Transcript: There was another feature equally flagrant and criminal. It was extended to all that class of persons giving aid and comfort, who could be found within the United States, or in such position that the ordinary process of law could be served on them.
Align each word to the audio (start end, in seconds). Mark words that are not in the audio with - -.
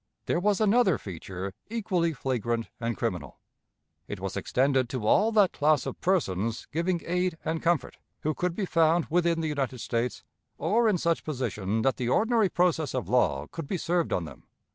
There 0.25 0.39
was 0.39 0.59
another 0.59 0.97
feature 0.97 1.53
equally 1.69 2.11
flagrant 2.11 2.69
and 2.79 2.97
criminal. 2.97 3.39
It 4.07 4.19
was 4.19 4.35
extended 4.35 4.89
to 4.89 5.05
all 5.05 5.31
that 5.33 5.53
class 5.53 5.85
of 5.85 6.01
persons 6.01 6.65
giving 6.71 7.03
aid 7.05 7.37
and 7.45 7.61
comfort, 7.61 7.97
who 8.21 8.33
could 8.33 8.55
be 8.55 8.65
found 8.65 9.05
within 9.11 9.41
the 9.41 9.49
United 9.49 9.77
States, 9.77 10.23
or 10.57 10.89
in 10.89 10.97
such 10.97 11.23
position 11.23 11.83
that 11.83 11.97
the 11.97 12.09
ordinary 12.09 12.49
process 12.49 12.95
of 12.95 13.09
law 13.09 13.45
could 13.51 13.67
be 13.67 13.77
served 13.77 14.11
on 14.11 14.25
them. 14.25 14.47